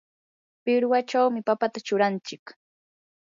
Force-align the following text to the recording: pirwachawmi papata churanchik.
pirwachawmi 0.63 1.39
papata 1.47 1.77
churanchik. 1.87 2.43